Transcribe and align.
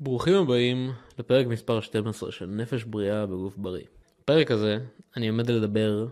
ברוכים 0.00 0.34
הבאים 0.34 0.92
לפרק 1.18 1.46
מספר 1.46 1.80
12 1.80 2.32
של 2.32 2.46
נפש 2.46 2.84
בריאה 2.84 3.26
בגוף 3.26 3.56
בריא. 3.56 3.84
בפרק 4.22 4.50
הזה 4.50 4.78
אני 5.16 5.28
עומד 5.28 5.50
לדבר 5.50 6.06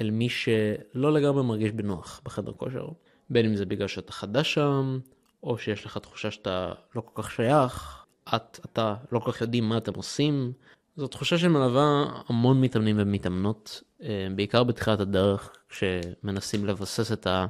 אל 0.00 0.10
מי 0.10 0.28
שלא 0.28 1.12
לגמרי 1.12 1.42
מרגיש 1.42 1.72
בנוח 1.72 2.20
בחדר 2.24 2.52
כושר. 2.52 2.88
בין 3.30 3.46
אם 3.46 3.56
זה 3.56 3.66
בגלל 3.66 3.88
שאתה 3.88 4.12
חדש 4.12 4.54
שם, 4.54 4.98
או 5.42 5.58
שיש 5.58 5.86
לך 5.86 5.98
תחושה 5.98 6.30
שאתה 6.30 6.72
לא 6.94 7.00
כל 7.00 7.22
כך 7.22 7.30
שייך, 7.30 8.04
את, 8.34 8.60
אתה 8.64 8.94
לא 9.12 9.18
כל 9.18 9.32
כך 9.32 9.40
יודעים 9.40 9.68
מה 9.68 9.76
אתם 9.78 9.92
עושים. 9.94 10.52
זו 10.96 11.06
תחושה 11.06 11.38
שמלווה 11.38 12.20
המון 12.28 12.60
מתאמנים 12.60 12.96
ומתאמנות, 12.98 13.82
אה, 14.02 14.28
בעיקר 14.36 14.64
בתחילת 14.64 15.00
הדרך, 15.00 15.50
כשמנסים 15.68 16.66
לבסס 16.66 17.12
את, 17.12 17.26
ה, 17.26 17.46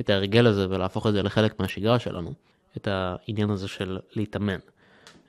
את 0.00 0.10
ההרגל 0.10 0.46
הזה 0.46 0.66
ולהפוך 0.70 1.06
את 1.06 1.12
זה 1.12 1.22
לחלק 1.22 1.60
מהשגרה 1.60 1.98
שלנו, 1.98 2.32
את 2.76 2.88
העניין 2.90 3.50
הזה 3.50 3.68
של 3.68 3.98
להתאמן. 4.16 4.58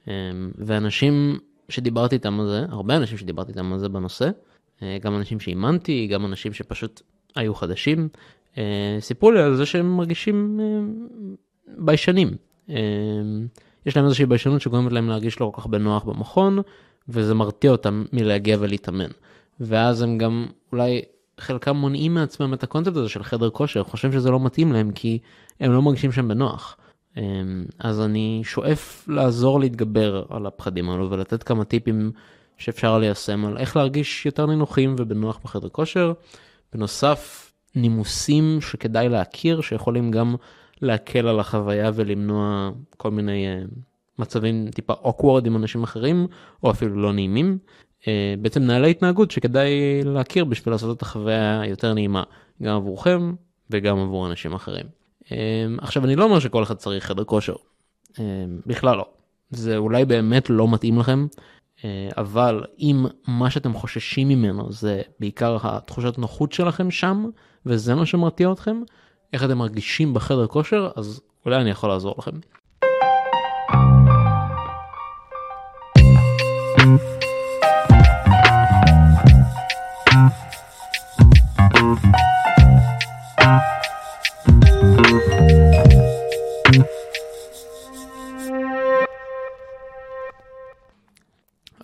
אה, 0.08 0.14
ואנשים 0.58 1.40
שדיברתי 1.70 2.16
איתם 2.16 2.40
על 2.40 2.48
זה, 2.48 2.66
הרבה 2.70 2.98
אנשים 2.98 3.18
שדיברתי 3.18 3.52
איתם 3.52 3.74
על 3.74 3.80
זה 3.80 3.90
בנושא, 3.90 4.30
אה, 4.84 4.98
גם 5.02 5.16
אנשים 5.16 5.40
שאימנתי, 5.40 6.08
גם 6.08 6.26
אנשים 6.26 6.54
שפשוט 6.54 7.02
היו 7.36 7.56
חדשים, 7.56 8.10
סיפרו 9.00 9.32
לי 9.32 9.42
על 9.42 9.56
זה 9.56 9.66
שהם 9.66 9.98
מרגישים 9.98 10.60
ביישנים. 11.78 12.30
יש 13.86 13.96
להם 13.96 14.06
איזושהי 14.06 14.26
ביישנות 14.26 14.62
שגורמת 14.62 14.92
להם 14.92 15.10
להרגיש 15.10 15.42
לא 15.42 15.52
כל 15.54 15.62
כך 15.62 15.68
בנוח 15.68 16.04
במכון, 16.04 16.60
וזה 17.10 17.34
מרתיע 17.34 17.72
אותם 17.72 18.06
מלהגיע 18.14 18.58
ולהתאמן. 18.60 19.10
ואז 19.60 20.02
הם 20.02 20.18
גם 20.18 20.48
אולי 20.72 21.02
חלקם 21.40 21.76
מונעים 21.76 22.14
מעצמם 22.14 22.54
את 22.54 22.64
הקונספט 22.64 22.96
הזה 22.96 23.10
של 23.10 23.24
חדר 23.24 23.50
כושר, 23.50 23.84
חושבים 23.84 24.12
שזה 24.14 24.32
לא 24.32 24.40
מתאים 24.40 24.72
להם 24.72 24.92
כי 24.92 25.20
הם 25.60 25.72
לא 25.72 25.82
מרגישים 25.82 26.12
שם 26.12 26.28
בנוח. 26.28 26.78
אמ, 27.18 27.66
אז 27.80 28.02
אני 28.02 28.42
שואף 28.44 29.08
לעזור 29.08 29.60
להתגבר 29.60 30.26
על 30.30 30.46
הפחדים 30.46 30.90
האלו 30.90 31.12
ולתת 31.12 31.44
כמה 31.44 31.66
טיפים 31.66 32.12
שאפשר 32.58 32.98
ליישם 32.98 33.46
על 33.46 33.58
איך 33.58 33.76
להרגיש 33.76 34.26
יותר 34.26 34.46
נינוחים 34.46 34.96
ובנוח 35.00 35.40
בחדר 35.44 35.70
כושר. 35.70 36.14
בנוסף, 36.74 37.52
נימוסים 37.76 38.62
שכדאי 38.62 39.10
להכיר, 39.10 39.62
שיכולים 39.62 40.12
גם 40.12 40.36
להקל 40.82 41.28
על 41.28 41.40
החוויה 41.40 41.92
ולמנוע 41.94 42.72
כל 42.98 43.12
מיני 43.12 43.46
uh, 43.48 43.70
מצבים 44.20 44.68
טיפה 44.72 44.94
awkward 44.94 45.46
עם 45.46 45.56
אנשים 45.56 45.84
אחרים, 45.84 46.28
או 46.64 46.72
אפילו 46.72 46.96
לא 46.96 47.14
נעימים. 47.14 47.58
Uh, 48.02 48.06
בעצם 48.42 48.62
נהלי 48.62 48.92
התנהגות 48.92 49.32
שכדאי 49.32 50.02
להכיר 50.04 50.46
בשביל 50.46 50.74
לעשות 50.74 50.98
את 50.98 51.02
החוויה 51.02 51.62
יותר 51.68 51.94
נעימה, 51.94 52.24
גם 52.64 52.76
עבורכם 52.76 53.34
וגם 53.70 54.00
עבור 54.00 54.28
אנשים 54.28 54.54
אחרים. 54.54 55.01
Uh, 55.32 55.34
עכשיו 55.82 56.06
אני 56.06 56.16
לא 56.16 56.24
אומר 56.24 56.40
שכל 56.40 56.64
אחד 56.64 56.76
צריך 56.76 57.06
חדר 57.06 57.24
כושר, 57.24 57.56
uh, 58.12 58.18
בכלל 58.66 58.98
לא. 58.98 59.06
זה 59.50 59.78
אולי 59.78 60.06
באמת 60.06 60.50
לא 60.50 60.68
מתאים 60.68 61.00
לכם, 61.00 61.28
uh, 61.78 61.82
אבל 62.18 62.64
אם 62.80 63.06
מה 63.28 63.50
שאתם 63.50 63.74
חוששים 63.74 64.30
ממנו 64.30 64.72
זה 64.72 65.02
בעיקר 65.20 65.58
התחושת 65.64 66.18
נוחות 66.18 66.52
שלכם 66.52 66.92
שם, 66.92 67.26
וזה 67.66 67.96
מה 67.96 68.06
שמרתיע 68.06 68.52
אתכם, 68.52 68.82
איך 69.34 69.44
אתם 69.44 69.58
מרגישים 69.58 70.14
בחדר 70.14 70.48
כושר, 70.48 70.90
אז 70.96 71.22
אולי 71.46 71.56
אני 71.56 71.70
יכול 71.70 71.90
לעזור 71.90 72.16
לכם. 72.18 72.32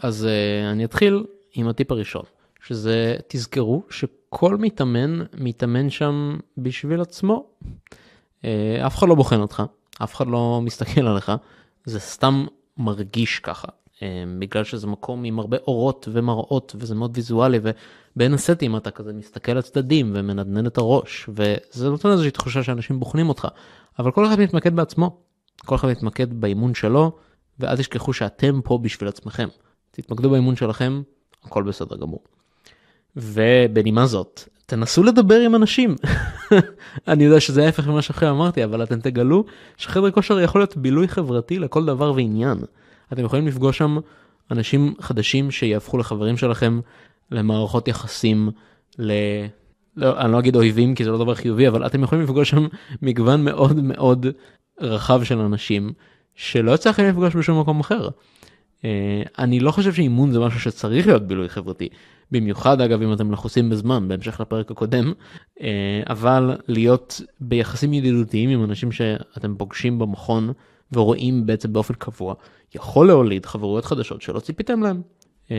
אז 0.02 0.28
uh, 0.28 0.72
אני 0.72 0.86
אתחיל 0.86 1.23
עם 1.53 1.67
הטיפ 1.67 1.92
הראשון, 1.92 2.23
שזה 2.64 3.16
תזכרו 3.28 3.84
שכל 3.90 4.58
מתאמן 4.58 5.20
מתאמן 5.38 5.90
שם 5.90 6.38
בשביל 6.58 7.02
עצמו. 7.02 7.46
Uh, 8.41 8.46
אף 8.86 8.97
אחד 8.97 9.07
לא 9.07 9.16
בוחן 9.16 9.40
אותך, 9.40 9.63
אף 10.03 10.16
אחד 10.16 10.28
לא 10.28 10.59
מסתכל 10.63 11.07
עליך, 11.07 11.31
זה 11.86 12.00
סתם 12.00 12.46
מרגיש 12.78 13.40
ככה. 13.40 13.68
uh, 13.68 14.00
בגלל 14.40 14.63
שזה 14.63 14.88
מקום 14.88 15.24
עם 15.24 15.40
הרבה 15.40 15.57
אורות 15.68 16.07
ומראות 16.12 16.75
וזה 16.80 16.96
מאוד 16.96 17.12
ויזואלי 17.16 17.59
ובין 17.62 18.34
הסטים 18.34 18.78
אתה 18.78 18.91
כזה 18.91 19.13
מסתכל 19.13 19.53
לצדדים 19.53 20.12
ומנדנד 20.16 20.66
את 20.66 20.78
הראש 20.78 21.30
וזה 21.30 21.90
נותן 21.90 22.09
איזושהי 22.09 22.31
תחושה 22.31 22.63
שאנשים 22.63 23.00
בוחנים 23.00 23.30
אותך 23.30 23.47
אבל 24.00 24.12
כל 24.12 24.25
אחד 24.25 24.40
מתמקד 24.40 24.75
בעצמו 24.75 25.18
כל 25.66 25.75
אחד 25.75 25.88
מתמקד 25.88 26.34
באימון 26.34 26.74
שלו 26.74 27.12
ואל 27.59 27.78
תשכחו 27.78 28.13
שאתם 28.13 28.62
פה 28.63 28.78
בשביל 28.78 29.09
עצמכם 29.09 29.47
תתמקדו 29.97 30.30
באימון 30.30 30.56
שלכם 30.56 31.02
הכל 31.44 31.63
בסדר 31.63 31.97
גמור. 31.97 32.19
ובנימה 33.16 34.06
זאת, 34.06 34.41
תנסו 34.66 35.03
לדבר 35.03 35.40
עם 35.40 35.56
אנשים. 35.56 35.96
אני 37.08 37.24
יודע 37.24 37.40
שזה 37.40 37.66
ההפך 37.66 37.88
ממה 37.88 38.02
שאחרי 38.02 38.30
אמרתי, 38.30 38.63
אבל 38.63 38.84
אתם 38.84 39.00
תגלו 39.00 39.46
שחדר 39.78 40.12
כושר 40.12 40.40
יכול 40.40 40.62
להיות 40.62 40.78
בילוי 40.78 41.07
חברתי 41.07 41.59
לכל 41.59 41.86
דבר 41.86 42.13
ועניין. 42.16 42.57
אתם 43.13 43.25
יכולים 43.25 43.47
לפגוש 43.47 43.78
שם 43.78 43.97
אנשים 44.52 44.94
חדשים 45.00 45.52
שיהפכו 45.52 45.97
לחברים 45.97 46.38
שלכם, 46.38 46.80
למערכות 47.31 47.88
יחסים, 47.88 48.50
ל... 49.00 49.12
לא, 49.96 50.19
אני 50.19 50.31
לא 50.31 50.40
אגיד 50.40 50.56
אויבים 50.56 50.96
כי 50.96 51.03
זה 51.03 51.12
לא 51.12 51.18
דבר 51.18 51.36
חיובי, 51.36 51.68
אבל 51.68 51.86
אתם 51.86 52.03
יכולים 52.03 52.24
לפגוש 52.24 52.50
שם 52.50 52.68
מגוון 53.02 53.44
מאוד 53.44 53.81
מאוד 53.81 54.25
רחב 54.81 55.24
של 55.24 55.40
אנשים, 55.40 55.94
שלא 56.36 56.72
יצא 56.72 56.90
לכם 56.90 57.03
לפגוש 57.03 57.36
בשום 57.36 57.59
מקום 57.59 57.80
אחר. 57.80 58.09
אה, 58.85 59.21
אני 59.39 59.59
לא 59.59 59.71
חושב 59.71 59.93
שאימון 59.93 60.31
זה 60.31 60.39
משהו 60.39 60.59
שצריך 60.59 61.07
להיות 61.07 61.27
בילוי 61.27 61.49
חברתי. 61.49 61.89
במיוחד 62.31 62.81
אגב 62.81 63.01
אם 63.01 63.13
אתם 63.13 63.31
לחוסים 63.31 63.69
בזמן 63.69 64.07
בהמשך 64.07 64.41
לפרק 64.41 64.71
הקודם 64.71 65.13
אה, 65.61 66.01
אבל 66.09 66.57
להיות 66.67 67.21
ביחסים 67.39 67.93
ידידותיים 67.93 68.49
עם 68.49 68.63
אנשים 68.63 68.91
שאתם 68.91 69.55
פוגשים 69.57 69.99
במכון 69.99 70.53
ורואים 70.91 71.45
בעצם 71.45 71.73
באופן 71.73 71.93
קבוע 71.93 72.33
יכול 72.75 73.07
להוליד 73.07 73.45
חברויות 73.45 73.85
חדשות 73.85 74.21
שלא 74.21 74.39
ציפיתם 74.39 74.83
להם. 74.83 75.01
אה, 75.51 75.57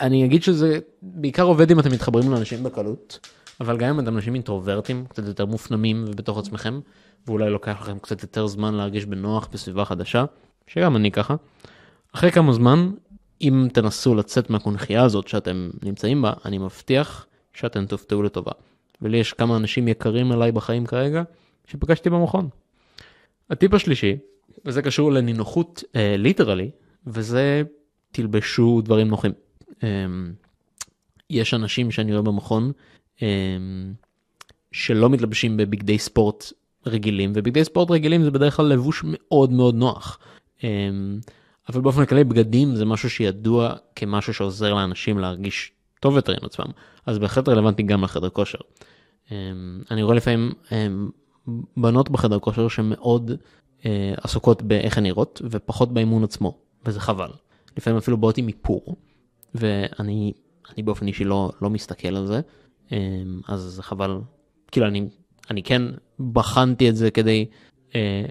אני 0.00 0.24
אגיד 0.24 0.42
שזה 0.42 0.78
בעיקר 1.02 1.42
עובד 1.42 1.70
אם 1.70 1.80
אתם 1.80 1.92
מתחברים 1.92 2.30
לאנשים 2.30 2.62
בקלות 2.62 3.28
אבל 3.60 3.76
גם 3.76 3.88
אם 3.88 4.00
אתם 4.00 4.16
אנשים 4.16 4.34
אינטרוברטים 4.34 5.04
קצת 5.08 5.26
יותר 5.26 5.46
מופנמים 5.46 6.04
ובתוך 6.08 6.38
עצמכם 6.38 6.80
ואולי 7.26 7.50
לוקח 7.50 7.78
לכם 7.80 7.98
קצת 7.98 8.22
יותר 8.22 8.46
זמן 8.46 8.74
להרגיש 8.74 9.06
בנוח 9.06 9.48
בסביבה 9.52 9.84
חדשה 9.84 10.24
שגם 10.66 10.96
אני 10.96 11.10
ככה. 11.10 11.34
אחרי 12.16 12.32
כמה 12.32 12.52
זמן 12.52 12.90
אם 13.40 13.68
תנסו 13.72 14.14
לצאת 14.14 14.50
מהקונכייה 14.50 15.04
הזאת 15.04 15.28
שאתם 15.28 15.70
נמצאים 15.82 16.22
בה, 16.22 16.32
אני 16.44 16.58
מבטיח 16.58 17.26
שאתם 17.54 17.86
תופתעו 17.86 18.22
לטובה. 18.22 18.52
ולי 19.02 19.18
יש 19.18 19.32
כמה 19.32 19.56
אנשים 19.56 19.88
יקרים 19.88 20.32
אליי 20.32 20.52
בחיים 20.52 20.86
כרגע, 20.86 21.22
שפגשתי 21.66 22.10
במכון. 22.10 22.48
הטיפ 23.50 23.74
השלישי, 23.74 24.16
וזה 24.64 24.82
קשור 24.82 25.12
לנינוחות 25.12 25.84
אה, 25.96 26.16
ליטרלי, 26.18 26.70
וזה 27.06 27.62
תלבשו 28.12 28.80
דברים 28.84 29.08
נוחים. 29.08 29.32
אה, 29.82 29.88
יש 31.30 31.54
אנשים 31.54 31.90
שאני 31.90 32.12
רואה 32.12 32.22
במכון 32.22 32.72
אה, 33.22 33.56
שלא 34.72 35.10
מתלבשים 35.10 35.56
בבגדי 35.56 35.98
ספורט 35.98 36.52
רגילים, 36.86 37.32
ובגדי 37.34 37.64
ספורט 37.64 37.90
רגילים 37.90 38.22
זה 38.22 38.30
בדרך 38.30 38.56
כלל 38.56 38.66
לבוש 38.66 39.02
מאוד 39.04 39.52
מאוד 39.52 39.74
נוח. 39.74 40.18
אה, 40.64 40.68
אבל 41.68 41.80
באופן 41.80 42.06
כללי 42.06 42.24
בגדים 42.24 42.74
זה 42.74 42.84
משהו 42.84 43.10
שידוע 43.10 43.74
כמשהו 43.96 44.34
שעוזר 44.34 44.74
לאנשים 44.74 45.18
להרגיש 45.18 45.72
טוב 46.00 46.16
יותר 46.16 46.32
עם 46.32 46.44
עצמם, 46.44 46.66
אז 47.06 47.18
בהחלט 47.18 47.48
רלוונטי 47.48 47.82
גם 47.82 48.04
לחדר 48.04 48.28
כושר. 48.28 48.58
אמ, 49.30 49.36
אני 49.90 50.02
רואה 50.02 50.14
לפעמים 50.14 50.52
אמ, 50.72 51.10
בנות 51.76 52.10
בחדר 52.10 52.38
כושר 52.38 52.68
שמאוד 52.68 53.30
אה, 53.86 54.14
עסוקות 54.22 54.62
באיך 54.62 54.98
הן 54.98 55.04
נראות 55.04 55.42
ופחות 55.50 55.94
באימון 55.94 56.24
עצמו, 56.24 56.58
וזה 56.84 57.00
חבל. 57.00 57.30
לפעמים 57.76 57.96
אפילו 57.96 58.16
באות 58.16 58.38
עם 58.38 58.48
איפור, 58.48 58.96
ואני 59.54 60.32
באופן 60.78 61.06
אישי 61.06 61.24
לא, 61.24 61.50
לא 61.62 61.70
מסתכל 61.70 62.16
על 62.16 62.26
זה, 62.26 62.40
אמ, 62.92 62.96
אז 63.48 63.60
זה 63.60 63.82
חבל. 63.82 64.20
כאילו 64.72 64.86
אני, 64.86 65.08
אני 65.50 65.62
כן 65.62 65.82
בחנתי 66.32 66.88
את 66.88 66.96
זה 66.96 67.10
כדי 67.10 67.46
אה, 67.94 68.24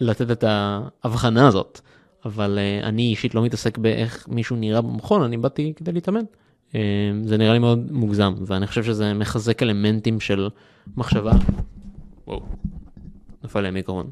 לתת 0.00 0.30
את 0.30 0.44
ההבחנה 0.44 1.46
הזאת. 1.48 1.80
אבל 2.28 2.58
uh, 2.58 2.86
אני 2.86 3.02
אישית 3.02 3.34
לא 3.34 3.42
מתעסק 3.42 3.78
באיך 3.78 4.28
מישהו 4.28 4.56
נראה 4.56 4.80
במכון, 4.80 5.22
אני 5.22 5.36
באתי 5.36 5.72
כדי 5.76 5.92
להתאמן. 5.92 6.20
Uh, 6.72 6.74
זה 7.24 7.36
נראה 7.36 7.52
לי 7.52 7.58
מאוד 7.58 7.92
מוגזם, 7.92 8.34
ואני 8.46 8.66
חושב 8.66 8.84
שזה 8.84 9.14
מחזק 9.14 9.62
אלמנטים 9.62 10.20
של 10.20 10.48
מחשבה. 10.96 11.32
וואו, 12.26 12.42
נפל 13.44 13.60
לי 13.60 13.68
המיקרון. 13.68 14.10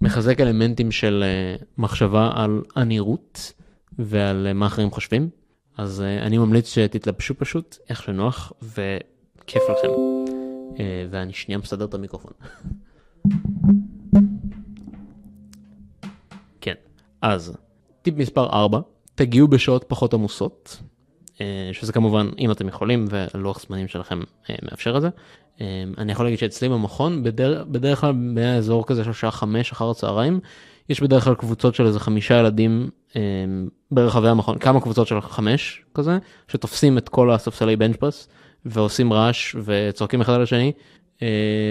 מחזק 0.00 0.40
אלמנטים 0.40 0.90
של 0.90 1.24
uh, 1.58 1.64
מחשבה 1.78 2.30
על 2.34 2.62
הנראות 2.76 3.52
ועל 3.98 4.52
מה 4.52 4.66
אחרים 4.66 4.90
חושבים. 4.90 5.28
אז 5.76 6.02
אני 6.22 6.38
ממליץ 6.38 6.74
שתתלבשו 6.74 7.34
פשוט 7.34 7.76
איך 7.88 8.02
שנוח 8.02 8.52
וכיף 8.62 9.62
לכם. 9.70 9.88
ואני 11.10 11.32
שנייה 11.32 11.58
מסדר 11.58 11.84
את 11.84 11.94
המיקרופון. 11.94 12.32
אז 17.22 17.56
טיפ 18.02 18.14
מספר 18.16 18.46
4, 18.46 18.80
תגיעו 19.14 19.48
בשעות 19.48 19.84
פחות 19.88 20.14
עמוסות, 20.14 20.82
אה, 21.40 21.70
שזה 21.72 21.92
כמובן 21.92 22.30
אם 22.38 22.50
אתם 22.50 22.68
יכולים 22.68 23.06
ולוח 23.10 23.60
זמנים 23.60 23.88
שלכם 23.88 24.20
אה, 24.50 24.54
מאפשר 24.62 24.96
את 24.96 25.02
זה. 25.02 25.08
אה, 25.60 25.84
אני 25.98 26.12
יכול 26.12 26.26
להגיד 26.26 26.38
שאצלי 26.38 26.68
במכון 26.68 27.22
בדרך, 27.22 27.66
בדרך 27.66 28.00
כלל 28.00 28.12
באזור 28.34 28.86
כזה 28.86 29.04
של 29.04 29.12
שעה 29.12 29.30
5 29.30 29.72
אחר 29.72 29.90
הצהריים 29.90 30.40
יש 30.88 31.00
בדרך 31.00 31.24
כלל 31.24 31.34
קבוצות 31.34 31.74
של 31.74 31.86
איזה 31.86 32.00
חמישה 32.00 32.38
ילדים 32.38 32.90
ברחבי 33.90 34.28
המכון 34.28 34.58
כמה 34.58 34.80
קבוצות 34.80 35.06
של 35.06 35.20
חמש 35.20 35.82
כזה 35.94 36.18
שתופסים 36.48 36.98
את 36.98 37.08
כל 37.08 37.30
הספסלי 37.30 37.76
בנצ'פרס 37.76 38.28
ועושים 38.64 39.12
רעש 39.12 39.56
וצועקים 39.64 40.20
אחד 40.20 40.32
על 40.32 40.42
השני 40.42 40.72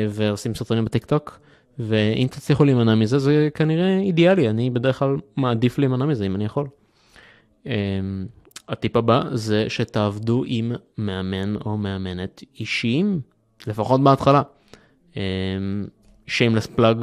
ועושים 0.09 0.55
סרטונים 0.55 0.85
בטיק 0.85 1.05
טוק 1.05 1.39
ואם 1.79 2.27
תצליחו 2.31 2.65
להימנע 2.65 2.95
מזה 2.95 3.19
זה 3.19 3.49
כנראה 3.53 3.99
אידיאלי 3.99 4.49
אני 4.49 4.69
בדרך 4.69 4.99
כלל 4.99 5.15
מעדיף 5.37 5.77
להימנע 5.77 6.05
מזה 6.05 6.25
אם 6.25 6.35
אני 6.35 6.45
יכול. 6.45 6.67
הטיפ 8.69 8.95
הבא 8.95 9.23
זה 9.31 9.65
שתעבדו 9.69 10.43
עם 10.45 10.71
מאמן 10.97 11.55
או 11.55 11.77
מאמנת 11.77 12.43
אישיים, 12.59 13.21
לפחות 13.67 14.01
בהתחלה. 14.03 14.41
שיימלס 16.27 16.67
פלאג, 16.67 16.97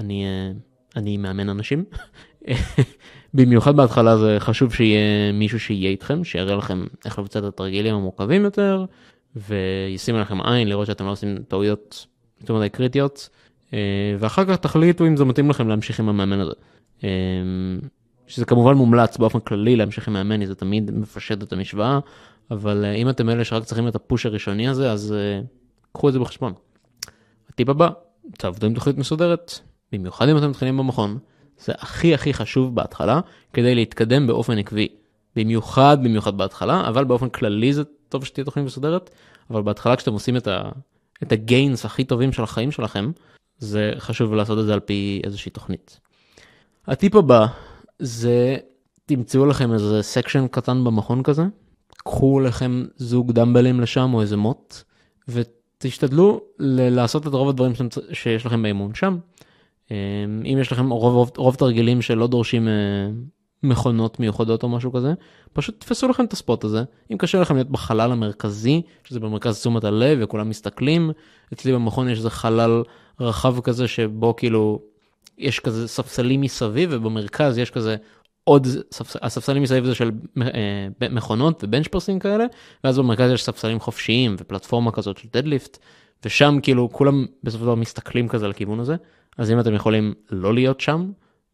אני, 0.00 0.24
אה, 0.24 0.52
אני 0.96 1.16
מאמן 1.16 1.48
אנשים. 1.48 1.84
במיוחד 3.34 3.76
בהתחלה 3.76 4.16
זה 4.16 4.36
חשוב 4.38 4.74
שיהיה 4.74 5.32
מישהו 5.32 5.60
שיהיה 5.60 5.90
איתכם, 5.90 6.24
שיראה 6.24 6.56
לכם 6.56 6.84
איך 7.04 7.18
לבצע 7.18 7.38
את 7.38 7.44
התרגילים 7.44 7.94
המורכבים 7.94 8.44
יותר, 8.44 8.84
וישים 9.36 10.14
עליכם 10.14 10.40
עין 10.40 10.68
לראות 10.68 10.86
שאתם 10.86 11.06
לא 11.06 11.10
עושים 11.10 11.38
טעויות 11.48 12.06
יותר 12.40 12.54
מדי 12.54 12.68
קריטיות, 12.68 13.28
ואחר 14.18 14.44
כך 14.44 14.56
תחליטו 14.56 15.06
אם 15.06 15.16
זה 15.16 15.24
מתאים 15.24 15.50
לכם 15.50 15.68
להמשיך 15.68 16.00
עם 16.00 16.08
המאמן 16.08 16.40
הזה. 16.40 16.52
שזה 18.30 18.44
כמובן 18.44 18.74
מומלץ 18.74 19.16
באופן 19.16 19.40
כללי 19.40 19.76
להמשיך 19.76 20.08
עם 20.08 20.14
מאמן, 20.14 20.44
זה 20.44 20.54
תמיד 20.54 20.90
מפשט 20.90 21.42
את 21.42 21.52
המשוואה, 21.52 21.98
אבל 22.50 22.84
אה, 22.84 22.92
אם 22.92 23.08
אתם 23.08 23.28
אלה 23.28 23.44
שרק 23.44 23.64
צריכים 23.64 23.88
את 23.88 23.94
הפוש 23.94 24.26
הראשוני 24.26 24.68
הזה, 24.68 24.92
אז 24.92 25.14
קחו 25.92 26.08
את 26.08 26.12
זה 26.12 26.18
בחשבון. 26.18 26.52
הטיפ 27.48 27.68
הבא, 27.68 27.88
תעבדו 28.38 28.66
עם 28.66 28.74
תוכנית 28.74 28.98
מסודרת, 28.98 29.58
במיוחד 29.92 30.28
אם 30.28 30.38
אתם 30.38 30.50
מתחילים 30.50 30.76
במכון, 30.76 31.18
זה 31.58 31.72
הכי 31.78 32.14
הכי 32.14 32.34
חשוב 32.34 32.74
בהתחלה, 32.74 33.20
כדי 33.52 33.74
להתקדם 33.74 34.26
באופן 34.26 34.58
עקבי. 34.58 34.88
במיוחד 35.36 35.98
במיוחד 36.02 36.38
בהתחלה, 36.38 36.88
אבל 36.88 37.04
באופן 37.04 37.28
כללי 37.28 37.72
זה 37.72 37.82
טוב 38.08 38.24
שתהיה 38.24 38.44
תוכנית 38.44 38.66
מסודרת, 38.66 39.10
אבל 39.50 39.62
בהתחלה 39.62 39.96
כשאתם 39.96 40.12
עושים 40.12 40.36
את, 40.36 40.46
ה, 40.46 40.70
את 41.22 41.32
הגיינס 41.32 41.84
הכי 41.84 42.04
טובים 42.04 42.32
של 42.32 42.42
החיים 42.42 42.70
שלכם, 42.70 43.10
זה 43.60 43.92
חשוב 43.98 44.34
לעשות 44.34 44.58
את 44.58 44.64
זה 44.64 44.72
על 44.72 44.80
פי 44.80 45.20
איזושהי 45.24 45.50
תוכנית. 45.50 46.00
הטיפ 46.86 47.14
הבא 47.14 47.46
זה 47.98 48.56
תמצאו 49.06 49.46
לכם 49.46 49.72
איזה 49.72 50.02
section 50.02 50.46
קטן 50.48 50.84
במכון 50.84 51.22
כזה, 51.22 51.42
קחו 51.96 52.40
לכם 52.40 52.84
זוג 52.96 53.32
דמבלים 53.32 53.80
לשם 53.80 54.14
או 54.14 54.20
איזה 54.20 54.36
מוט, 54.36 54.74
ותשתדלו 55.28 56.40
ל- 56.58 56.88
לעשות 56.88 57.26
את 57.26 57.32
רוב 57.32 57.48
הדברים 57.48 57.72
שיש 58.12 58.46
לכם 58.46 58.62
באימון 58.62 58.94
שם. 58.94 59.18
אמ, 59.90 59.96
אם 60.44 60.58
יש 60.60 60.72
לכם 60.72 60.90
רוב, 60.90 61.14
רוב, 61.14 61.30
רוב 61.36 61.54
תרגילים 61.54 62.02
שלא 62.02 62.26
דורשים 62.26 62.68
אה, 62.68 62.72
מכונות 63.62 64.20
מיוחדות 64.20 64.62
או 64.62 64.68
משהו 64.68 64.92
כזה, 64.92 65.12
פשוט 65.52 65.80
תפסו 65.80 66.08
לכם 66.08 66.24
את 66.24 66.32
ה 66.32 66.38
spot 66.38 66.64
הזה. 66.64 66.82
אם 67.12 67.16
קשה 67.18 67.40
לכם 67.40 67.54
להיות 67.54 67.70
בחלל 67.70 68.12
המרכזי, 68.12 68.82
שזה 69.04 69.20
במרכז 69.20 69.60
תשומת 69.60 69.84
הלב 69.84 70.18
וכולם 70.22 70.48
מסתכלים, 70.48 71.10
אצלי 71.52 71.72
במכון 71.72 72.08
יש 72.08 72.18
איזה 72.18 72.30
חלל 72.30 72.82
רחב 73.20 73.60
כזה 73.60 73.88
שבו 73.88 74.36
כאילו 74.36 74.80
יש 75.38 75.60
כזה 75.60 75.88
ספסלים 75.88 76.40
מסביב 76.40 76.90
ובמרכז 76.92 77.58
יש 77.58 77.70
כזה 77.70 77.96
עוד 78.44 78.66
ספס... 78.92 79.16
הספסלים 79.22 79.62
מסביב 79.62 79.84
זה 79.84 79.94
של 79.94 80.10
אה, 80.42 81.08
מכונות 81.10 81.64
ובנצ'פרסים 81.64 82.18
כאלה 82.18 82.44
ואז 82.84 82.98
במרכז 82.98 83.30
יש 83.30 83.44
ספסלים 83.44 83.80
חופשיים 83.80 84.36
ופלטפורמה 84.38 84.92
כזאת 84.92 85.18
של 85.18 85.28
דדליפט 85.32 85.78
ושם 86.24 86.58
כאילו 86.62 86.88
כולם 86.92 87.26
בסופו 87.44 87.60
של 87.60 87.66
דבר 87.66 87.74
מסתכלים 87.74 88.28
כזה 88.28 88.44
על 88.44 88.50
הכיוון 88.50 88.80
הזה 88.80 88.96
אז 89.38 89.50
אם 89.50 89.60
אתם 89.60 89.74
יכולים 89.74 90.14
לא 90.30 90.54
להיות 90.54 90.80
שם 90.80 91.10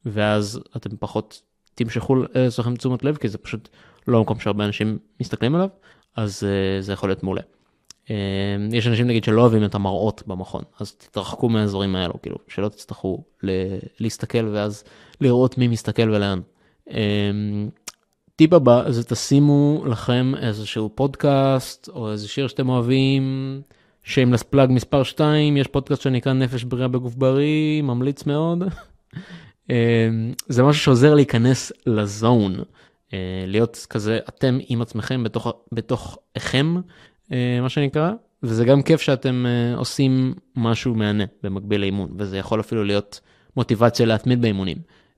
ואז 0.06 0.60
אתם 0.76 0.90
פחות 0.98 1.42
תמשכו 1.76 2.16
אצלכם 2.48 2.76
תשומת 2.76 3.04
לב 3.04 3.16
כי 3.16 3.28
זה 3.28 3.38
פשוט 3.38 3.68
לא 4.08 4.18
המקום 4.18 4.40
שהרבה 4.40 4.64
אנשים 4.64 4.98
מסתכלים 5.20 5.54
עליו 5.54 5.68
אז 6.16 6.42
uh, 6.42 6.82
זה 6.82 6.92
יכול 6.92 7.08
להיות 7.08 7.22
מעולה. 7.22 7.42
אמ, 8.10 8.14
יש 8.72 8.86
אנשים 8.86 9.06
נגיד 9.06 9.24
שלא 9.24 9.40
אוהבים 9.40 9.64
את 9.64 9.74
המראות 9.74 10.22
במכון 10.26 10.62
אז 10.80 10.92
תתרחקו 10.92 11.48
מהאזורים 11.48 11.96
האלו 11.96 12.22
כאילו 12.22 12.36
שלא 12.48 12.68
תצטרכו 12.68 13.24
להסתכל 14.00 14.48
ואז 14.52 14.84
לראות 15.20 15.58
מי 15.58 15.68
מסתכל 15.68 16.10
ולאן. 16.10 16.40
טיפ 18.36 18.52
הבא 18.52 18.90
זה 18.90 19.04
תשימו 19.04 19.84
לכם 19.86 20.32
איזשהו 20.40 20.90
פודקאסט 20.94 21.88
או 21.88 22.12
איזה 22.12 22.28
שיר 22.28 22.48
שאתם 22.48 22.68
אוהבים. 22.68 23.22
שיימלס 24.04 24.42
פלאג 24.42 24.70
מספר 24.70 25.02
2 25.02 25.56
יש 25.56 25.66
פודקאסט 25.66 26.02
שנקרא 26.02 26.32
נפש 26.32 26.64
בריאה 26.64 26.88
בגוף 26.88 27.14
בריא 27.14 27.82
ממליץ 27.82 28.26
מאוד. 28.26 28.58
אמ, 29.70 30.32
זה 30.48 30.62
משהו 30.62 30.82
שעוזר 30.82 31.14
להיכנס 31.14 31.72
לזון 31.86 32.56
אה, 33.12 33.44
להיות 33.46 33.86
כזה 33.90 34.18
אתם 34.28 34.58
עם 34.68 34.82
עצמכם 34.82 35.24
בתוך 35.24 35.58
בתוככם 35.72 36.74
אה, 37.32 37.58
מה 37.62 37.68
שנקרא, 37.68 38.10
וזה 38.42 38.64
גם 38.64 38.82
כיף 38.82 39.00
שאתם 39.00 39.46
אה, 39.46 39.78
עושים 39.78 40.34
משהו 40.56 40.94
מהנה 40.94 41.24
במקביל 41.42 41.80
לאימון, 41.80 42.10
וזה 42.18 42.38
יכול 42.38 42.60
אפילו 42.60 42.84
להיות 42.84 43.20
מוטיבציה 43.56 44.06
להתמיד 44.06 44.42
באימונים. 44.42 44.76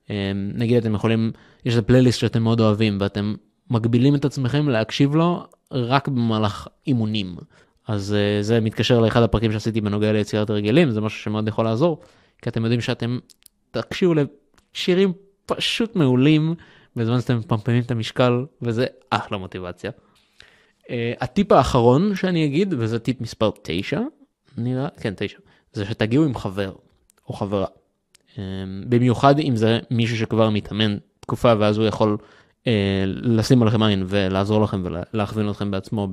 אה, 0.09 0.31
נגיד 0.35 0.77
אתם 0.77 0.95
יכולים, 0.95 1.31
יש 1.65 1.73
איזה 1.73 1.81
פלייליסט 1.81 2.19
שאתם 2.19 2.43
מאוד 2.43 2.59
אוהבים 2.59 2.97
ואתם 3.01 3.35
מגבילים 3.69 4.15
את 4.15 4.25
עצמכם 4.25 4.69
להקשיב 4.69 5.15
לו 5.15 5.43
רק 5.71 6.07
במהלך 6.07 6.67
אימונים. 6.87 7.35
אז 7.87 8.15
זה 8.41 8.59
מתקשר 8.59 8.99
לאחד 8.99 9.23
הפרקים 9.23 9.51
שעשיתי 9.51 9.81
בנוגע 9.81 10.11
ליצירת 10.11 10.49
הרגלים, 10.49 10.91
זה 10.91 11.01
משהו 11.01 11.19
שמאוד 11.19 11.47
יכול 11.47 11.65
לעזור, 11.65 12.01
כי 12.41 12.49
אתם 12.49 12.63
יודעים 12.63 12.81
שאתם 12.81 13.19
תקשיבו 13.71 14.13
לשירים 14.75 15.13
פשוט 15.45 15.95
מעולים 15.95 16.55
בזמן 16.95 17.21
שאתם 17.21 17.37
מפמפמים 17.37 17.81
את 17.81 17.91
המשקל, 17.91 18.45
וזה 18.61 18.85
אחלה 19.09 19.37
מוטיבציה. 19.37 19.91
Uh, 20.83 20.91
הטיפ 21.21 21.51
האחרון 21.51 22.15
שאני 22.15 22.45
אגיד, 22.45 22.73
וזה 22.77 22.99
טיפ 22.99 23.21
מספר 23.21 23.49
9, 23.63 23.99
נראה, 24.57 24.87
כן 25.01 25.13
9, 25.17 25.37
זה 25.73 25.85
שתגיעו 25.85 26.25
עם 26.25 26.35
חבר 26.35 26.73
או 27.27 27.33
חברה. 27.33 27.65
Uh, 27.65 28.37
במיוחד 28.89 29.39
אם 29.39 29.55
זה 29.55 29.79
מישהו 29.91 30.17
שכבר 30.17 30.49
מתאמן 30.49 30.97
תקופה 31.19 31.53
ואז 31.59 31.77
הוא 31.77 31.85
יכול 31.85 32.17
uh, 32.63 32.67
לשים 33.05 33.61
עליכם 33.61 33.83
עין 33.83 34.03
ולעזור 34.07 34.61
לכם 34.61 34.83
ולהכווין 34.85 35.49
אתכם 35.49 35.71
בעצמו 35.71 36.07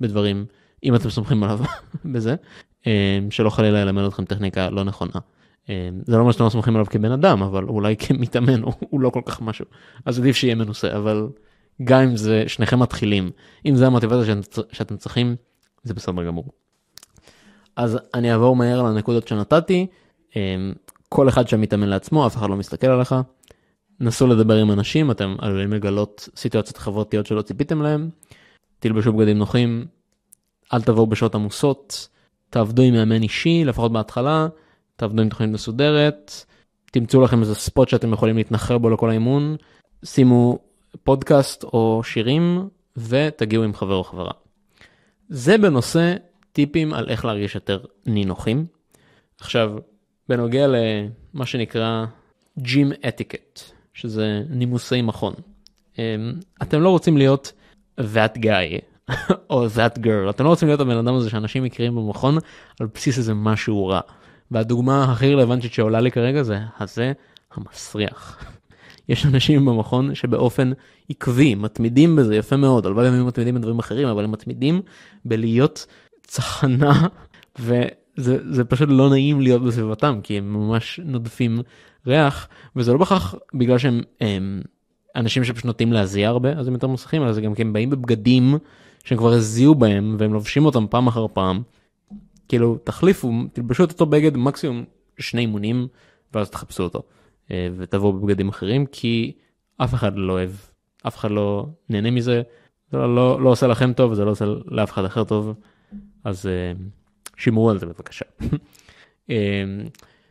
בדברים, 0.00 0.46
אם 0.84 0.94
אתם 0.94 1.10
סומכים 1.10 1.42
עליו 1.42 1.60
בזה, 2.12 2.34
uh, 2.82 2.86
שלא 3.30 3.50
חלילה 3.50 3.78
ילמד 3.78 4.04
אתכם 4.04 4.24
טכניקה 4.24 4.70
לא 4.70 4.84
נכונה. 4.84 5.20
Uh, 5.66 5.68
זה 6.06 6.16
לא 6.16 6.20
אומר 6.20 6.32
שאתם 6.32 6.44
לא 6.44 6.48
סומכים 6.48 6.74
עליו 6.74 6.86
כבן 6.86 7.12
אדם, 7.12 7.42
אבל 7.42 7.64
אולי 7.64 7.96
כמתאמן 7.96 8.62
הוא 8.80 9.00
לא 9.00 9.10
כל 9.10 9.20
כך 9.26 9.42
משהו. 9.42 9.64
אז 10.04 10.18
עדיף 10.18 10.36
שיהיה 10.36 10.54
מנוסה, 10.54 10.96
אבל 10.96 11.28
גם 11.84 12.02
אם 12.02 12.16
זה 12.16 12.44
שניכם 12.46 12.80
מתחילים, 12.80 13.30
אם 13.66 13.76
זה 13.76 13.86
המוטיבציה 13.86 14.34
שאתם 14.72 14.96
צריכים, 14.96 15.36
זה 15.82 15.94
בסדר 15.94 16.24
גמור. 16.26 16.48
אז 17.76 17.98
אני 18.14 18.32
אעבור 18.32 18.56
מהר 18.56 18.82
לנקודות 18.82 19.28
שנתתי, 19.28 19.86
אמ, 20.36 20.72
כל 21.08 21.28
אחד 21.28 21.48
שם 21.48 21.60
מתאמן 21.60 21.88
לעצמו, 21.88 22.26
אף 22.26 22.36
אחד 22.36 22.50
לא 22.50 22.56
מסתכל 22.56 22.86
עליך. 22.86 23.14
נסו 24.00 24.26
לדבר 24.26 24.56
עם 24.56 24.70
אנשים, 24.70 25.10
אתם 25.10 25.36
עלולים 25.38 25.72
לגלות 25.72 26.28
סיטואציות 26.36 26.76
חברתיות 26.76 27.26
שלא 27.26 27.42
ציפיתם 27.42 27.82
להם. 27.82 28.10
תלבשו 28.78 29.12
בגדים 29.12 29.38
נוחים, 29.38 29.86
אל 30.72 30.82
תבואו 30.82 31.06
בשעות 31.06 31.34
עמוסות, 31.34 32.08
תעבדו 32.50 32.82
עם 32.82 32.94
מאמן 32.94 33.22
אישי, 33.22 33.64
לפחות 33.64 33.92
בהתחלה, 33.92 34.48
תעבדו 34.96 35.22
עם 35.22 35.28
תוכנית 35.28 35.50
מסודרת, 35.50 36.32
תמצאו 36.92 37.22
לכם 37.22 37.40
איזה 37.40 37.54
ספוט 37.54 37.88
שאתם 37.88 38.12
יכולים 38.12 38.36
להתנחר 38.36 38.78
בו 38.78 38.90
לכל 38.90 39.10
האימון, 39.10 39.56
שימו 40.04 40.58
פודקאסט 41.04 41.64
או 41.64 42.00
שירים 42.04 42.68
ותגיעו 42.96 43.64
עם 43.64 43.74
חבר 43.74 43.94
או 43.94 44.04
חברה. 44.04 44.30
זה 45.28 45.58
בנושא 45.58 46.14
טיפים 46.52 46.94
על 46.94 47.08
איך 47.08 47.24
להרגיש 47.24 47.54
יותר 47.54 47.78
נינוחים. 48.06 48.66
עכשיו, 49.40 49.72
בנוגע 50.28 50.66
למה 50.66 51.46
שנקרא 51.46 52.04
ג'ים 52.58 52.92
אתיקט, 53.08 53.60
שזה 53.94 54.42
נימוסי 54.50 55.02
מכון. 55.02 55.34
אמ, 55.98 56.32
אתם 56.62 56.80
לא 56.80 56.88
רוצים 56.88 57.16
להיות 57.16 57.52
that 58.00 58.38
guy 58.38 58.80
או 59.50 59.66
that 59.66 59.98
girl, 59.98 60.30
אתם 60.30 60.44
לא 60.44 60.48
רוצים 60.48 60.68
להיות 60.68 60.80
הבן 60.80 60.96
אדם 60.96 61.14
הזה 61.14 61.30
שאנשים 61.30 61.64
מכירים 61.64 61.94
במכון 61.94 62.38
על 62.80 62.86
בסיס 62.94 63.18
איזה 63.18 63.34
משהו 63.34 63.86
רע. 63.86 64.00
והדוגמה 64.50 65.04
הכי 65.04 65.34
רלוונטית 65.34 65.72
שעולה 65.72 66.00
לי 66.00 66.10
כרגע 66.10 66.42
זה 66.42 66.58
הזה 66.78 67.12
המסריח. 67.54 68.44
יש 69.08 69.26
אנשים 69.26 69.66
במכון 69.66 70.14
שבאופן 70.14 70.72
עקבי 71.08 71.54
מתמידים 71.54 72.16
בזה 72.16 72.36
יפה 72.36 72.56
מאוד, 72.56 72.86
הלוואי 72.86 73.08
הם 73.08 73.26
מתמידים 73.26 73.54
בדברים 73.54 73.78
אחרים, 73.78 74.08
אבל 74.08 74.24
הם 74.24 74.32
מתמידים 74.32 74.82
בלהיות 75.24 75.86
צחנה, 76.22 77.06
וזה 77.58 78.64
פשוט 78.64 78.88
לא 78.92 79.10
נעים 79.10 79.40
להיות 79.40 79.62
בסביבתם, 79.62 80.20
כי 80.22 80.38
הם 80.38 80.52
ממש 80.52 81.00
נודפים 81.04 81.58
ריח, 82.06 82.48
וזה 82.76 82.92
לא 82.92 82.98
בהכרח 82.98 83.34
בגלל 83.54 83.78
שהם 83.78 84.00
הם, 84.20 84.62
אנשים 85.16 85.44
שפשוט 85.44 85.64
נוטים 85.64 85.92
להזיע 85.92 86.28
הרבה, 86.28 86.52
אז 86.52 86.68
הם 86.68 86.74
יותר 86.74 86.86
מוסכים, 86.86 87.22
אלא 87.22 87.32
זה 87.32 87.40
גם 87.40 87.54
כי 87.54 87.62
הם 87.62 87.72
באים 87.72 87.90
בבגדים 87.90 88.58
שהם 89.04 89.18
כבר 89.18 89.32
הזיעו 89.32 89.74
בהם, 89.74 90.16
והם 90.18 90.32
לובשים 90.32 90.64
אותם 90.64 90.86
פעם 90.90 91.06
אחר 91.06 91.26
פעם. 91.32 91.62
כאילו, 92.48 92.78
תחליפו, 92.84 93.32
תלבשו 93.52 93.84
את 93.84 93.90
אותו 93.90 94.06
בגד 94.06 94.36
מקסימום 94.36 94.84
שני 95.18 95.40
אימונים, 95.40 95.88
ואז 96.34 96.50
תחפשו 96.50 96.82
אותו, 96.82 97.02
אה, 97.50 97.68
ותבואו 97.76 98.12
בבגדים 98.12 98.48
אחרים, 98.48 98.86
כי 98.86 99.32
אף 99.76 99.94
אחד 99.94 100.12
לא 100.16 100.32
אוהב, 100.32 100.50
אף 101.06 101.16
אחד 101.16 101.30
לא 101.30 101.66
נהנה 101.88 102.10
מזה, 102.10 102.42
זה 102.90 102.98
לא, 102.98 103.14
לא, 103.14 103.40
לא 103.40 103.48
עושה 103.48 103.66
לכם 103.66 103.92
טוב, 103.92 104.14
זה 104.14 104.24
לא 104.24 104.30
עושה 104.30 104.44
לאף 104.66 104.92
אחד 104.92 105.04
אחר 105.04 105.24
טוב, 105.24 105.54
אז 106.24 106.46
אה, 106.46 106.72
שמרו 107.36 107.70
על 107.70 107.78
זה 107.78 107.86
בבקשה. 107.86 108.24
אה, 109.30 109.64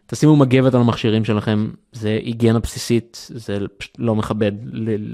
תשימו 0.08 0.36
מגבת 0.36 0.74
על 0.74 0.82
המכשירים 0.82 1.26
שלכם, 1.26 1.72
זה 1.92 2.20
היגיינה 2.24 2.60
בסיסית, 2.60 3.28
זה 3.30 3.60
פשוט 3.78 3.96
לא 4.00 4.16
מכבד 4.16 4.52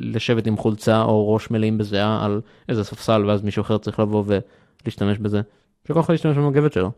לשבת 0.01 0.47
עם 0.47 0.57
חולצה 0.57 1.01
או 1.01 1.33
ראש 1.33 1.51
מלאים 1.51 1.77
בזיעה 1.77 2.25
על 2.25 2.41
איזה 2.69 2.83
ספסל 2.83 3.25
ואז 3.25 3.41
מישהו 3.41 3.61
אחר 3.61 3.77
צריך 3.77 3.99
לבוא 3.99 4.23
ולהשתמש 4.85 5.17
בזה, 5.17 5.41
שכל 5.87 5.99
אחד 5.99 6.13
ישתמש 6.13 6.37
במגבת 6.37 6.73
שלו. 6.73 6.91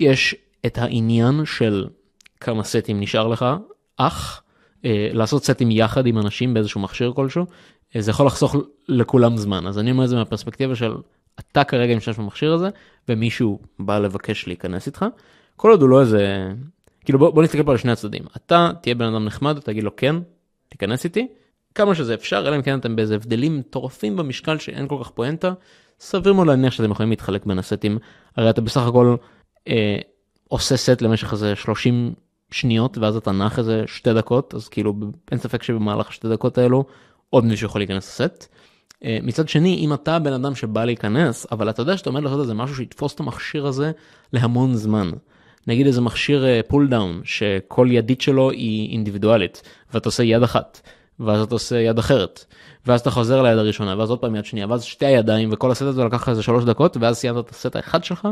יש 0.00 0.34
את 0.66 0.78
העניין 0.78 1.44
של 1.44 1.88
כמה 2.40 2.64
סטים 2.64 3.00
נשאר 3.00 3.28
לך, 3.28 3.44
אך 3.96 4.42
אה, 4.84 5.08
לעשות 5.12 5.44
סטים 5.44 5.70
יחד 5.70 6.06
עם 6.06 6.18
אנשים 6.18 6.54
באיזשהו 6.54 6.80
מכשיר 6.80 7.12
כלשהו, 7.16 7.46
אה, 7.96 8.00
זה 8.00 8.10
יכול 8.10 8.26
לחסוך 8.26 8.56
לכולם 8.88 9.36
זמן. 9.36 9.66
אז 9.66 9.78
אני 9.78 9.90
אומר 9.90 10.04
את 10.04 10.08
זה 10.08 10.16
מהפרספקטיבה 10.16 10.74
של 10.74 10.94
אתה 11.40 11.64
כרגע 11.64 11.96
משתמש 11.96 12.18
במכשיר 12.18 12.52
הזה, 12.52 12.68
ומישהו 13.08 13.58
בא 13.78 13.98
לבקש 13.98 14.46
להיכנס 14.46 14.86
איתך, 14.86 15.04
כל 15.56 15.70
עוד 15.70 15.82
הוא 15.82 15.88
לא 15.88 16.00
איזה, 16.00 16.52
כאילו 17.04 17.18
בוא, 17.18 17.30
בוא 17.30 17.42
נסתכל 17.42 17.62
פה 17.62 17.72
על 17.72 17.78
שני 17.78 17.92
הצדדים. 17.92 18.22
אתה 18.36 18.70
תהיה 18.82 18.94
בן 18.94 19.04
אדם 19.04 19.24
נחמד, 19.24 19.58
תגיד 19.58 19.84
לו 19.84 19.96
כן, 19.96 20.16
תיכנס 20.68 21.04
איתי, 21.04 21.26
כמה 21.74 21.94
שזה 21.94 22.14
אפשר, 22.14 22.48
אלא 22.48 22.56
אם 22.56 22.62
כן 22.62 22.78
אתם 22.78 22.96
באיזה 22.96 23.14
הבדלים 23.14 23.58
מטורפים 23.58 24.16
במשקל 24.16 24.58
שאין 24.58 24.88
כל 24.88 24.96
כך 25.04 25.10
פואנטה, 25.10 25.52
סביר 26.04 26.32
מאוד 26.32 26.46
להניח 26.46 26.72
שאתם 26.72 26.90
יכולים 26.90 27.10
להתחלק 27.10 27.46
בין 27.46 27.58
הסטים, 27.58 27.98
הרי 28.36 28.50
אתה 28.50 28.60
בסך 28.60 28.80
הכל 28.80 29.16
אה, 29.68 29.98
עושה 30.48 30.76
סט 30.76 31.02
למשך 31.02 31.32
איזה 31.32 31.56
30 31.56 32.14
שניות 32.50 32.98
ואז 32.98 33.16
אתה 33.16 33.32
נח 33.32 33.58
איזה 33.58 33.82
שתי 33.86 34.14
דקות 34.14 34.54
אז 34.54 34.68
כאילו 34.68 34.94
אין 35.30 35.38
ספק 35.38 35.62
שבמהלך 35.62 36.08
השתי 36.08 36.28
דקות 36.28 36.58
האלו 36.58 36.84
עוד 37.30 37.44
מישהו 37.44 37.66
יכול 37.66 37.80
להיכנס 37.80 38.20
לסט. 38.20 38.54
אה, 39.04 39.18
מצד 39.22 39.48
שני 39.48 39.76
אם 39.76 39.94
אתה 39.94 40.18
בן 40.18 40.32
אדם 40.32 40.54
שבא 40.54 40.84
להיכנס 40.84 41.46
אבל 41.52 41.70
אתה 41.70 41.82
יודע 41.82 41.96
שאתה 41.96 42.10
עומד 42.10 42.22
לעשות 42.22 42.40
איזה 42.40 42.54
משהו 42.54 42.76
שיתפוס 42.76 43.14
את 43.14 43.20
המכשיר 43.20 43.66
הזה 43.66 43.92
להמון 44.32 44.74
זמן. 44.74 45.10
נגיד 45.66 45.86
איזה 45.86 46.00
מכשיר 46.00 46.44
pull 46.68 46.86
uh, 46.86 46.90
down 46.90 47.20
שכל 47.24 47.88
ידית 47.90 48.20
שלו 48.20 48.50
היא 48.50 48.92
אינדיבידואלית 48.92 49.62
ואתה 49.94 50.08
עושה 50.08 50.22
יד 50.22 50.42
אחת 50.42 50.80
ואז 51.20 51.42
אתה 51.42 51.54
עושה 51.54 51.80
יד 51.80 51.98
אחרת 51.98 52.44
ואז 52.86 53.00
אתה 53.00 53.10
חוזר 53.10 53.42
ליד 53.42 53.58
הראשונה 53.58 53.98
ואז 53.98 54.10
עוד 54.10 54.18
פעם 54.18 54.36
יד 54.36 54.44
שנייה 54.44 54.66
ואז 54.68 54.82
שתי 54.82 55.06
הידיים 55.06 55.48
וכל 55.52 55.70
הסט 55.70 55.82
הזה 55.82 56.04
לקח 56.04 56.28
איזה 56.28 56.42
שלוש 56.42 56.64
דקות 56.64 56.96
ואז 56.96 57.16
סיימת 57.16 57.44
את 57.44 57.50
הסט 57.50 57.76
האחד 57.76 58.04
שלך 58.04 58.28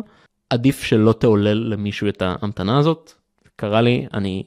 עדיף 0.50 0.82
שלא 0.82 1.12
תעולל 1.12 1.72
למישהו 1.72 2.08
את 2.08 2.22
ההמתנה 2.22 2.78
הזאת. 2.78 3.12
קרה 3.56 3.80
לי, 3.80 4.06
אני, 4.14 4.42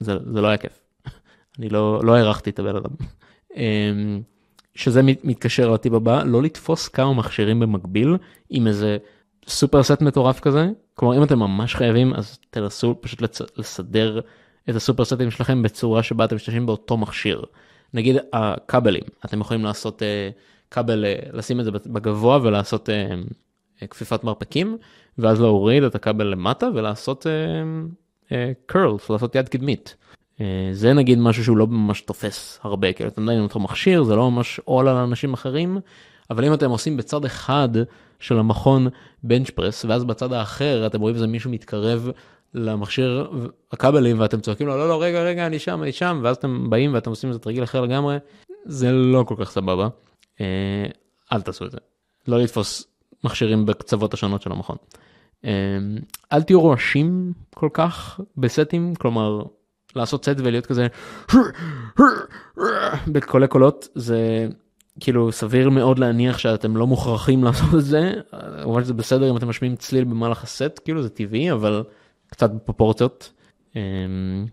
זה, 0.00 0.16
זה 0.32 0.40
לא 0.40 0.48
היה 0.48 0.56
כיף. 0.56 0.80
אני 1.58 1.68
לא, 1.68 2.00
לא 2.04 2.14
הערכתי 2.14 2.50
את 2.50 2.58
הבן 2.58 2.76
אדם. 2.76 2.90
אמ, 3.56 4.22
שזה 4.74 5.00
מתקשר 5.02 5.70
לטיפ 5.70 5.92
הבא, 5.92 6.22
לא 6.22 6.42
לתפוס 6.42 6.88
כמה 6.88 7.14
מכשירים 7.14 7.60
במקביל 7.60 8.16
עם 8.50 8.66
איזה 8.66 8.98
סופר 9.48 9.82
סט 9.82 10.02
מטורף 10.02 10.40
כזה. 10.40 10.68
כלומר 10.94 11.18
אם 11.18 11.22
אתם 11.22 11.38
ממש 11.38 11.74
חייבים 11.74 12.14
אז 12.14 12.38
תנסו 12.50 12.96
פשוט 13.00 13.22
לצ... 13.22 13.40
לסדר 13.56 14.20
את 14.70 14.74
הסופר 14.74 15.04
סטים 15.04 15.30
שלכם 15.30 15.62
בצורה 15.62 16.02
שבה 16.02 16.24
אתם 16.24 16.36
משתמשים 16.36 16.66
באותו 16.66 16.96
מכשיר. 16.96 17.44
נגיד 17.94 18.16
הכבלים, 18.32 19.02
אתם 19.24 19.40
יכולים 19.40 19.64
לעשות 19.64 20.02
uh, 20.02 20.34
כבל, 20.70 21.04
uh, 21.04 21.36
לשים 21.36 21.60
את 21.60 21.64
זה 21.64 21.70
בגבוה 21.70 22.38
ולעשות 22.42 22.88
uh, 22.88 23.86
כפיפת 23.86 24.24
מרפקים 24.24 24.78
ואז 25.18 25.40
להוריד 25.40 25.82
את 25.82 25.94
הכבל 25.94 26.26
למטה 26.26 26.68
ולעשות 26.74 27.26
קרלס, 28.66 29.10
לעשות 29.10 29.34
יד 29.34 29.48
קדמית. 29.48 29.96
זה 30.72 30.92
נגיד 30.92 31.18
משהו 31.18 31.44
שהוא 31.44 31.56
לא 31.56 31.66
ממש 31.66 32.00
תופס 32.00 32.60
הרבה, 32.62 32.92
כאילו 32.92 33.10
אתם 33.10 33.22
יודעים 33.22 33.42
אותו 33.42 33.60
מכשיר, 33.60 34.02
זה 34.02 34.16
לא 34.16 34.30
ממש 34.30 34.60
עול 34.64 34.88
על 34.88 34.96
אנשים 34.96 35.32
אחרים, 35.32 35.78
אבל 36.30 36.44
אם 36.44 36.54
אתם 36.54 36.70
עושים 36.70 36.96
בצד 36.96 37.24
אחד 37.24 37.68
של 38.20 38.38
המכון 38.38 38.88
בנץ' 39.22 39.50
פרס, 39.50 39.84
ואז 39.84 40.04
בצד 40.04 40.32
האחר 40.32 40.86
אתם 40.86 41.00
רואים 41.00 41.14
איזה 41.14 41.26
מישהו 41.26 41.50
מתקרב 41.50 42.10
למכשיר 42.56 43.30
הכבלים 43.72 44.20
ואתם 44.20 44.40
צועקים 44.40 44.66
לו 44.66 44.76
לא 44.76 44.88
לא 44.88 45.02
רגע 45.02 45.22
רגע 45.22 45.46
אני 45.46 45.58
שם 45.58 45.82
אני 45.82 45.92
שם 45.92 46.20
ואז 46.22 46.36
אתם 46.36 46.70
באים 46.70 46.94
ואתם 46.94 47.10
עושים 47.10 47.28
איזה 47.28 47.40
תרגיל 47.40 47.64
אחר 47.64 47.80
לגמרי 47.80 48.16
זה 48.64 48.92
לא 48.92 49.24
כל 49.28 49.34
כך 49.38 49.50
סבבה. 49.50 49.88
אה, 50.40 50.86
אל 51.32 51.40
תעשו 51.40 51.66
את 51.66 51.70
זה. 51.70 51.78
לא 52.28 52.38
לתפוס 52.38 52.84
מכשירים 53.24 53.66
בקצוות 53.66 54.14
השונות 54.14 54.42
של 54.42 54.52
המכון. 54.52 54.76
אמ, 55.44 55.50
אל 56.32 56.42
תהיו 56.42 56.60
רועשים 56.60 57.32
כל 57.54 57.68
כך 57.72 58.20
בסטים, 58.36 58.94
כלומר 58.94 59.42
לעשות 59.96 60.24
סט 60.24 60.34
ולהיות 60.38 60.66
כזה 60.66 60.86
בקולי 63.12 63.48
קולות 63.48 63.88
זה 63.94 64.48
כאילו 65.00 65.32
סביר 65.32 65.70
מאוד 65.70 65.98
להניח 65.98 66.38
שאתם 66.38 66.76
לא 66.76 66.86
מוכרחים 66.86 67.44
לעשות 67.44 67.74
את 67.74 67.84
זה, 67.84 68.12
כמובן 68.62 68.84
שזה 68.84 68.94
בסדר 68.94 69.30
אם 69.30 69.36
אתם 69.36 69.48
משמיעים 69.48 69.76
צליל 69.76 70.04
במהלך 70.04 70.42
הסט, 70.42 70.80
כאילו 70.84 71.02
זה 71.02 71.08
טבעי 71.08 71.52
אבל 71.52 71.84
קצת 72.26 72.50
בפרופורציות. 72.50 73.32
אמ, 73.76 74.46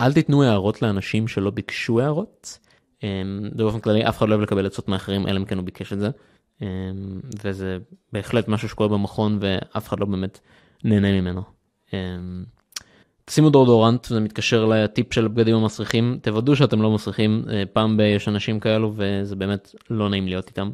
אל 0.00 0.12
תיתנו 0.12 0.42
הערות 0.42 0.82
לאנשים 0.82 1.28
שלא 1.28 1.50
ביקשו 1.50 2.00
הערות. 2.00 2.58
אמ, 3.02 3.50
באופן 3.52 3.80
כללי 3.80 4.08
אף 4.08 4.18
אחד 4.18 4.28
לא 4.28 4.34
אוהב 4.34 4.42
לקבל 4.42 4.66
עצות 4.66 4.88
מאחרים 4.88 5.28
אלא 5.28 5.38
אם 5.38 5.44
כן 5.44 5.56
הוא 5.56 5.64
ביקש 5.64 5.92
את 5.92 5.98
זה. 6.00 6.10
אמ, 6.62 7.20
וזה 7.44 7.78
בהחלט 8.12 8.48
משהו 8.48 8.68
שקורה 8.68 8.88
במכון 8.88 9.38
ואף 9.40 9.88
אחד 9.88 10.00
לא 10.00 10.06
באמת 10.06 10.40
נהנה 10.84 11.20
ממנו. 11.20 11.42
שימו 13.30 13.50
דורדורנט 13.50 14.04
זה 14.04 14.20
מתקשר 14.20 14.64
לטיפ 14.64 15.12
של 15.12 15.28
בגדים 15.28 15.56
המסריחים 15.56 16.18
תוודאו 16.22 16.56
שאתם 16.56 16.82
לא 16.82 16.90
מסריחים 16.90 17.44
אה, 17.50 17.62
פעם 17.72 17.96
ב- 17.96 18.00
יש 18.00 18.28
אנשים 18.28 18.60
כאלו 18.60 18.92
וזה 18.96 19.36
באמת 19.36 19.74
לא 19.90 20.08
נעים 20.08 20.28
להיות 20.28 20.48
איתם. 20.48 20.70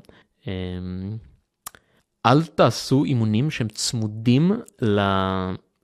אל 2.26 2.42
תעשו 2.42 3.04
אימונים 3.04 3.50
שהם 3.50 3.68
צמודים 3.68 4.52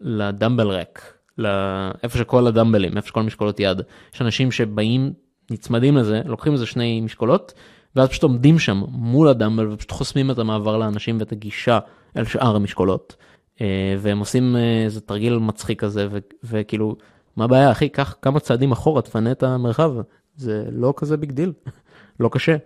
ל 0.01 0.08
dumbbell 0.08 0.69
rack, 0.69 1.15
לאיפה 1.39 2.19
שכל 2.19 2.47
הדמבלים, 2.47 2.97
איפה 2.97 3.09
שכל 3.09 3.23
משקולות 3.23 3.61
יד. 3.61 3.81
יש 4.15 4.23
אנשים 4.23 4.53
שבאים, 4.53 5.13
נצמדים 5.51 5.97
לזה, 5.97 6.21
לוקחים 6.25 6.53
איזה 6.53 6.67
שני 6.67 7.01
משקולות 7.01 7.55
ואז 7.97 8.09
פשוט 8.09 8.23
עומדים 8.23 8.59
שם 8.59 8.83
מול 8.89 9.29
ה 9.29 9.34
dumbbell 9.34 9.73
ופשוט 9.73 9.91
חוסמים 9.91 10.31
את 10.31 10.39
המעבר 10.39 10.77
לאנשים 10.77 11.17
ואת 11.19 11.33
הגישה 11.33 11.79
אל 12.17 12.25
שאר 12.25 12.57
המשקולות. 12.57 13.17
אה, 13.61 13.97
והם 13.99 14.19
עושים 14.19 14.57
אה, 14.57 14.85
איזה 14.85 15.01
תרגיל 15.01 15.39
מצחיק 15.39 15.81
כזה 15.81 16.09
וכאילו 16.45 16.97
מה 17.37 17.45
הבעיה 17.45 17.71
אחי 17.71 17.89
קח 17.89 18.15
כמה 18.23 18.41
צעדים 18.41 18.73
אחורה 18.73 19.03
תפנה 19.03 19.33
את 19.33 19.43
המרחב 19.43 19.93
זה 20.37 20.65
לא 20.73 20.95
כזה 20.97 21.17
big 21.17 21.33
deal 21.33 21.53
לא 22.21 22.29
קשה. 22.33 22.57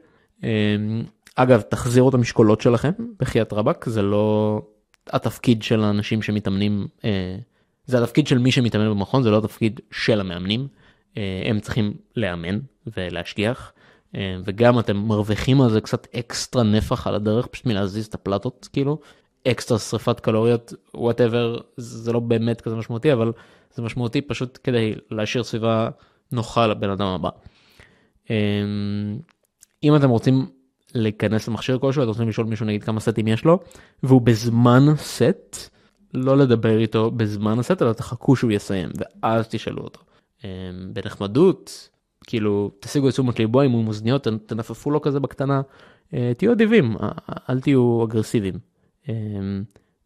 אה, 1.39 1.43
אגב 1.43 1.61
תחזירו 1.61 2.09
את 2.09 2.15
המשקולות 2.15 2.61
שלכם 2.61 2.91
בחייאת 3.21 3.53
רבאק 3.53 3.89
זה 3.89 4.03
לא 4.03 4.61
התפקיד 5.11 5.62
של 5.62 5.85
האנשים 5.85 6.23
שמתאמנים 6.23 6.87
זה 7.87 8.03
התפקיד 8.03 8.27
של 8.27 8.39
מי 8.39 8.53
שמתאמן 8.53 8.91
במכון 8.91 9.23
זה 9.23 9.31
לא 9.31 9.39
התפקיד 9.39 9.81
של 9.91 10.21
המאמנים 10.21 10.69
הם 11.17 11.61
צריכים 11.61 11.95
לאמן 12.17 12.59
ולהשגיח. 12.97 13.73
אה, 14.15 14.37
וגם 14.45 14.79
אתם 14.79 14.97
מרוויחים 14.97 15.61
על 15.61 15.71
זה 15.71 15.81
קצת 15.81 16.07
אקסטרה 16.15 16.62
נפח 16.62 17.07
על 17.07 17.15
הדרך 17.15 17.47
פשוט 17.47 17.67
מלהזיז 17.67 18.07
את 18.07 18.15
הפלטות 18.15 18.69
כאילו 18.73 18.99
אקסטרה 19.49 19.79
שריפת 19.79 20.21
קלוריות 20.21 20.73
whatever 20.95 21.59
זה 21.77 22.12
לא 22.12 22.21
באמת 22.21 22.61
כזה 22.61 22.77
משמעותי 22.77 23.12
אבל 23.12 23.33
זה 23.75 23.83
משמעותי 23.83 24.21
פשוט 24.21 24.59
כדי 24.65 24.95
להשאיר 25.11 25.45
סביבה 25.45 25.89
נוחה 26.33 26.67
לבן 26.67 26.91
אדם 26.91 27.07
הבא. 27.07 27.29
אה, 28.31 28.37
אם 29.83 29.97
אתם 29.97 30.11
רוצים 30.11 30.47
להיכנס 30.95 31.49
למכשיר 31.49 31.79
כלשהו 31.79 32.03
אתם 32.03 32.09
רוצים 32.09 32.29
לשאול 32.29 32.47
מישהו 32.47 32.67
נגיד 32.67 32.85
כמה 32.85 33.01
סטים 33.01 33.29
יש 33.29 33.45
לו 33.45 33.59
והוא 34.03 34.23
בזמן 34.23 34.83
סט 34.97 35.57
לא 36.15 36.37
לדבר 36.37 36.79
איתו 36.79 37.11
בזמן 37.11 37.59
הסט 37.59 37.83
אלא 37.83 37.93
תחכו 37.93 38.37
שהוא 38.37 38.53
יסיים 38.53 38.89
ואז 38.99 39.49
תשאלו 39.49 39.83
אותו. 39.83 40.01
אה, 40.45 40.51
בנחמדות 40.93 41.89
כאילו 42.27 42.71
תשיגו 42.81 43.09
את 43.09 43.13
תשומת 43.13 43.39
ליבו 43.39 43.63
אם 43.63 43.71
הוא 43.71 43.81
עם 43.81 43.89
אוזניות 43.89 44.27
תנפפו 44.47 44.91
לו 44.91 45.01
כזה 45.01 45.21
בקטנה 45.21 45.61
אה, 46.15 46.33
תהיו 46.37 46.53
אדיבים 46.53 46.97
אל 47.51 47.61
תהיו 47.61 48.05
אגרסיביים. 48.05 48.55
אה, 49.09 49.15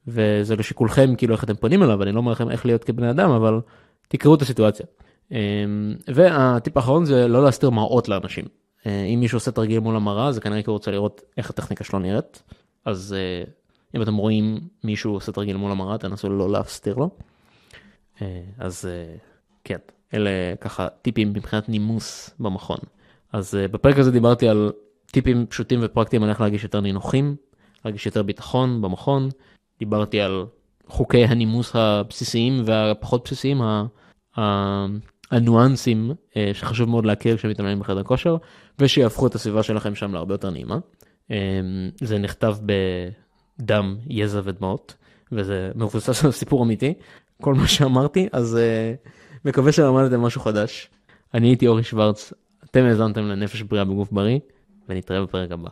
וזה 0.06 0.56
לשיקולכם 0.56 1.14
כאילו 1.16 1.34
איך 1.34 1.44
אתם 1.44 1.54
פונים 1.54 1.82
אליו 1.82 2.02
אני 2.02 2.12
לא 2.12 2.18
אומר 2.18 2.32
לכם 2.32 2.50
איך 2.50 2.66
להיות 2.66 2.84
כבני 2.84 3.10
אדם 3.10 3.30
אבל 3.30 3.60
תקראו 4.08 4.34
את 4.34 4.42
הסיטואציה. 4.42 4.86
אה, 5.32 5.38
והטיפ 6.14 6.76
האחרון 6.76 7.04
זה 7.04 7.28
לא 7.28 7.44
להסתיר 7.44 7.70
מראות 7.70 8.08
לאנשים. 8.08 8.44
אם 8.86 9.20
מישהו 9.20 9.36
עושה 9.36 9.50
תרגיל 9.50 9.80
מול 9.80 9.96
המראה 9.96 10.32
זה 10.32 10.40
כנראה 10.40 10.62
כי 10.62 10.70
הוא 10.70 10.74
רוצה 10.74 10.90
לראות 10.90 11.20
איך 11.36 11.50
הטכניקה 11.50 11.84
שלו 11.84 11.98
נראית 11.98 12.42
אז 12.84 13.14
אם 13.96 14.02
אתם 14.02 14.16
רואים 14.16 14.60
מישהו 14.84 15.12
עושה 15.12 15.32
תרגיל 15.32 15.56
מול 15.56 15.70
המראה 15.70 15.98
תנסו 15.98 16.28
לא 16.28 16.50
להסתיר 16.50 16.96
לו. 16.96 17.10
אה, 18.22 18.40
אז 18.58 18.88
אה, 18.90 19.16
כן, 19.64 19.78
אלה 20.14 20.30
ככה 20.60 20.88
טיפים 21.02 21.32
מבחינת 21.32 21.68
נימוס 21.68 22.30
במכון. 22.40 22.78
אז 23.32 23.54
אה, 23.54 23.68
בפרק 23.68 23.98
הזה 23.98 24.10
דיברתי 24.10 24.48
על 24.48 24.72
טיפים 25.06 25.46
פשוטים 25.46 25.80
ופרקטיים 25.82 26.22
על 26.22 26.28
איך 26.28 26.40
להרגיש 26.40 26.64
יותר 26.64 26.80
נינוחים, 26.80 27.36
להרגיש 27.84 28.06
יותר 28.06 28.22
ביטחון 28.22 28.82
במכון. 28.82 29.28
דיברתי 29.78 30.20
על 30.20 30.46
חוקי 30.88 31.24
הנימוס 31.24 31.70
הבסיסיים 31.74 32.62
והפחות 32.64 33.24
בסיסיים, 33.24 33.60
הניואנסים 35.30 36.10
שחשוב 36.52 36.88
מאוד 36.88 37.06
להכיר 37.06 37.36
כשמתאמנים 37.36 37.80
בחדר 37.80 38.02
כושר, 38.02 38.36
ושיהפכו 38.78 39.26
את 39.26 39.34
הסביבה 39.34 39.62
שלכם 39.62 39.94
שם 39.94 40.14
להרבה 40.14 40.34
יותר 40.34 40.50
נעימה. 40.50 40.78
זה 42.00 42.18
נכתב 42.18 42.56
בדם, 43.58 43.96
יזע 44.06 44.40
ודמעות, 44.44 44.94
וזה 45.32 45.70
מבוסס 45.74 46.24
על 46.24 46.30
סיפור 46.30 46.64
אמיתי. 46.64 46.94
כל 47.42 47.54
מה 47.54 47.68
שאמרתי, 47.68 48.28
אז 48.32 48.58
uh, 48.58 49.08
מקווה 49.44 49.72
שלמדתם 49.72 50.20
משהו 50.20 50.40
חדש. 50.40 50.90
אני 51.34 51.46
הייתי 51.46 51.66
אורי 51.66 51.82
שוורץ, 51.82 52.32
אתם 52.64 52.84
האזנתם 52.84 53.20
לנפש 53.20 53.62
בריאה 53.62 53.84
בגוף 53.84 54.12
בריא, 54.12 54.38
ונתראה 54.88 55.22
בפרק 55.22 55.52
הבא. 55.52 55.68